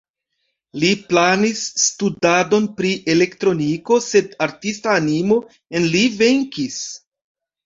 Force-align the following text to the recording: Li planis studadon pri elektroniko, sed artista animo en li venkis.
Li 0.83 0.87
planis 1.09 1.59
studadon 1.81 2.65
pri 2.79 2.93
elektroniko, 3.15 3.99
sed 4.07 4.33
artista 4.47 4.97
animo 5.03 5.39
en 5.81 5.87
li 5.93 6.03
venkis. 6.23 6.81